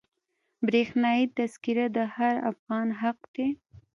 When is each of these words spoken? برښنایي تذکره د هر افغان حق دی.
برښنایي 0.65 1.25
تذکره 1.37 1.85
د 1.95 1.97
هر 2.15 2.35
افغان 2.51 2.87
حق 3.01 3.19
دی. 3.35 3.49